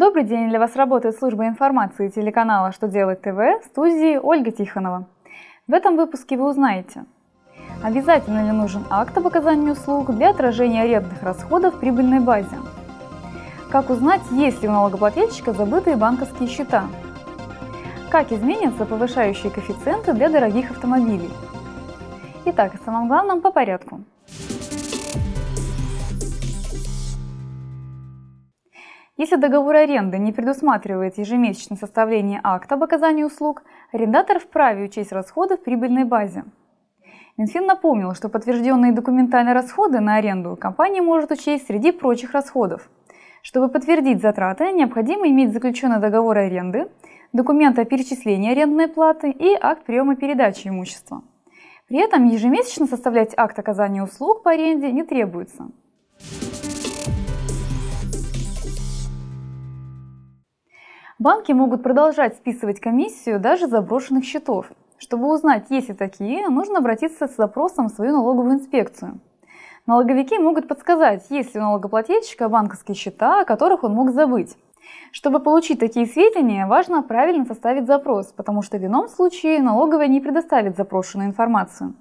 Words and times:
Добрый 0.00 0.24
день! 0.24 0.48
Для 0.48 0.58
вас 0.58 0.76
работает 0.76 1.18
служба 1.18 1.46
информации 1.46 2.08
телеканала 2.08 2.72
«Что 2.72 2.88
делать 2.88 3.20
ТВ» 3.20 3.36
в 3.36 3.66
студии 3.66 4.16
Ольга 4.16 4.50
Тихонова. 4.50 5.04
В 5.68 5.74
этом 5.74 5.96
выпуске 5.96 6.38
вы 6.38 6.48
узнаете, 6.48 7.04
обязательно 7.84 8.42
ли 8.42 8.50
нужен 8.50 8.82
акт 8.88 9.18
об 9.18 9.26
оказании 9.26 9.72
услуг 9.72 10.10
для 10.16 10.30
отражения 10.30 10.84
арендных 10.84 11.22
расходов 11.22 11.74
в 11.74 11.80
прибыльной 11.80 12.20
базе, 12.20 12.56
как 13.70 13.90
узнать, 13.90 14.22
есть 14.30 14.62
ли 14.62 14.70
у 14.70 14.72
налогоплательщика 14.72 15.52
забытые 15.52 15.96
банковские 15.96 16.48
счета, 16.48 16.84
как 18.08 18.32
изменятся 18.32 18.86
повышающие 18.86 19.52
коэффициенты 19.52 20.14
для 20.14 20.30
дорогих 20.30 20.70
автомобилей. 20.70 21.30
Итак, 22.46 22.74
о 22.74 22.84
самом 22.86 23.06
главном 23.06 23.42
по 23.42 23.52
порядку– 23.52 24.00
Если 29.20 29.36
договор 29.36 29.76
аренды 29.76 30.16
не 30.16 30.32
предусматривает 30.32 31.18
ежемесячное 31.18 31.76
составление 31.76 32.40
акта 32.42 32.76
об 32.76 32.84
оказании 32.84 33.22
услуг, 33.22 33.62
арендатор 33.92 34.38
вправе 34.38 34.84
учесть 34.84 35.12
расходы 35.12 35.58
в 35.58 35.62
прибыльной 35.62 36.04
базе. 36.04 36.44
Минфин 37.36 37.66
напомнил, 37.66 38.14
что 38.14 38.30
подтвержденные 38.30 38.92
документальные 38.92 39.52
расходы 39.52 40.00
на 40.00 40.14
аренду 40.14 40.56
компания 40.56 41.02
может 41.02 41.30
учесть 41.32 41.66
среди 41.66 41.92
прочих 41.92 42.32
расходов. 42.32 42.88
Чтобы 43.42 43.68
подтвердить 43.68 44.22
затраты, 44.22 44.72
необходимо 44.72 45.28
иметь 45.28 45.52
заключенный 45.52 46.00
договор 46.00 46.38
аренды, 46.38 46.88
документ 47.34 47.78
о 47.78 47.84
перечислении 47.84 48.52
арендной 48.52 48.88
платы 48.88 49.30
и 49.30 49.54
акт 49.60 49.84
приема 49.84 50.16
передачи 50.16 50.68
имущества. 50.68 51.20
При 51.88 51.98
этом 51.98 52.26
ежемесячно 52.26 52.86
составлять 52.86 53.34
акт 53.36 53.58
оказания 53.58 54.02
услуг 54.02 54.42
по 54.42 54.52
аренде 54.52 54.90
не 54.90 55.02
требуется. 55.02 55.68
Банки 61.20 61.52
могут 61.52 61.82
продолжать 61.82 62.36
списывать 62.36 62.80
комиссию 62.80 63.40
даже 63.40 63.66
заброшенных 63.66 64.24
счетов. 64.24 64.72
Чтобы 64.96 65.30
узнать, 65.30 65.66
есть 65.68 65.90
ли 65.90 65.94
такие, 65.94 66.48
нужно 66.48 66.78
обратиться 66.78 67.28
с 67.28 67.36
запросом 67.36 67.88
в 67.88 67.92
свою 67.92 68.12
налоговую 68.12 68.54
инспекцию. 68.54 69.20
Налоговики 69.86 70.38
могут 70.38 70.66
подсказать, 70.66 71.26
есть 71.28 71.54
ли 71.54 71.60
у 71.60 71.64
налогоплательщика 71.64 72.48
банковские 72.48 72.94
счета, 72.94 73.42
о 73.42 73.44
которых 73.44 73.84
он 73.84 73.92
мог 73.92 74.12
забыть. 74.12 74.56
Чтобы 75.12 75.40
получить 75.40 75.78
такие 75.78 76.06
сведения, 76.06 76.66
важно 76.66 77.02
правильно 77.02 77.44
составить 77.44 77.86
запрос, 77.86 78.32
потому 78.32 78.62
что 78.62 78.78
в 78.78 78.86
ином 78.86 79.06
случае 79.06 79.60
налоговая 79.60 80.08
не 80.08 80.20
предоставит 80.20 80.78
запрошенную 80.78 81.28
информацию. 81.28 81.92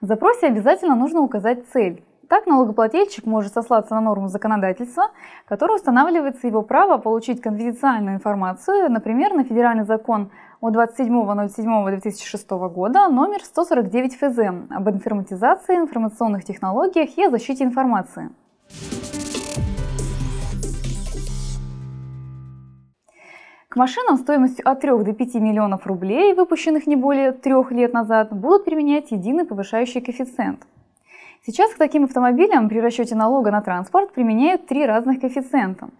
В 0.00 0.06
запросе 0.06 0.48
обязательно 0.48 0.96
нужно 0.96 1.20
указать 1.20 1.68
цель. 1.72 2.02
Так 2.28 2.46
налогоплательщик 2.46 3.26
может 3.26 3.52
сослаться 3.52 3.94
на 3.94 4.00
норму 4.00 4.28
законодательства, 4.28 5.10
которая 5.46 5.76
устанавливается 5.76 6.46
его 6.46 6.62
право 6.62 6.96
получить 6.98 7.42
конфиденциальную 7.42 8.16
информацию, 8.16 8.90
например, 8.90 9.34
на 9.34 9.44
федеральный 9.44 9.84
закон 9.84 10.30
от 10.60 10.74
27.07.2006 10.74 12.68
года 12.70 13.08
номер 13.08 13.42
149 13.42 14.16
ФЗ 14.16 14.38
об 14.70 14.88
информатизации, 14.88 15.76
информационных 15.76 16.44
технологиях 16.44 17.18
и 17.18 17.24
о 17.24 17.30
защите 17.30 17.64
информации. 17.64 18.30
К 23.68 23.76
машинам 23.76 24.16
стоимостью 24.16 24.70
от 24.70 24.80
3 24.80 24.90
до 25.02 25.12
5 25.12 25.34
миллионов 25.34 25.86
рублей, 25.86 26.32
выпущенных 26.32 26.86
не 26.86 26.94
более 26.94 27.32
трех 27.32 27.72
лет 27.72 27.92
назад, 27.92 28.32
будут 28.32 28.64
применять 28.64 29.10
единый 29.10 29.44
повышающий 29.44 30.00
коэффициент– 30.00 30.66
Сейчас 31.46 31.74
к 31.74 31.76
таким 31.76 32.04
автомобилям 32.04 32.70
при 32.70 32.80
расчете 32.80 33.14
налога 33.14 33.50
на 33.50 33.60
транспорт 33.60 34.14
применяют 34.14 34.66
три 34.66 34.86
разных 34.86 35.20
коэффициента. 35.20 35.90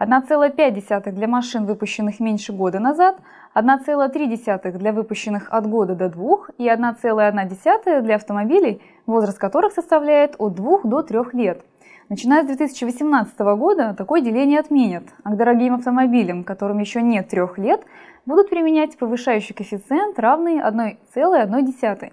1,5 0.00 1.10
для 1.10 1.26
машин, 1.26 1.66
выпущенных 1.66 2.20
меньше 2.20 2.52
года 2.52 2.78
назад, 2.78 3.18
1,3 3.56 4.78
для 4.78 4.92
выпущенных 4.92 5.48
от 5.50 5.68
года 5.68 5.96
до 5.96 6.08
2 6.08 6.36
и 6.58 6.68
1,1 6.68 8.00
для 8.02 8.14
автомобилей, 8.14 8.80
возраст 9.06 9.38
которых 9.38 9.72
составляет 9.72 10.36
от 10.38 10.54
2 10.54 10.82
до 10.84 11.02
3 11.02 11.18
лет. 11.32 11.64
Начиная 12.08 12.44
с 12.44 12.46
2018 12.46 13.36
года 13.40 13.96
такое 13.98 14.20
деление 14.20 14.60
отменят, 14.60 15.02
а 15.24 15.32
к 15.32 15.36
дорогим 15.36 15.74
автомобилям, 15.74 16.44
которым 16.44 16.78
еще 16.78 17.02
нет 17.02 17.28
3 17.28 17.40
лет, 17.56 17.84
будут 18.24 18.50
применять 18.50 18.96
повышающий 18.96 19.52
коэффициент, 19.52 20.20
равный 20.20 20.60
1,1. 20.60 22.12